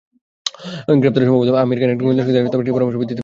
গ্রেপ্তার 1.01 1.27
সম্ভবত 1.27 1.49
আমেরিকান 1.65 1.89
একটি 1.93 2.03
গোয়েন্দা 2.05 2.23
সংস্থার 2.25 2.61
একটি 2.61 2.73
পরামর্শের 2.73 2.73
ভিত্তিতে 2.73 2.73
করা 2.73 2.85
হয়েছিল। 2.85 3.19